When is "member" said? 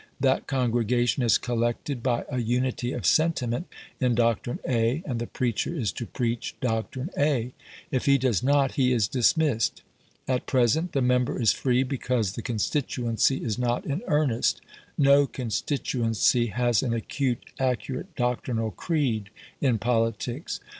11.03-11.39